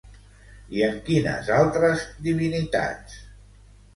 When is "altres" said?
1.57-2.07